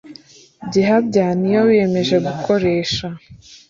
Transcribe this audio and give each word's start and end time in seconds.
by’ihabya 0.67 1.25
n’iyo 1.39 1.61
bimenyereje 1.69 2.15
gukoresha. 2.27 3.07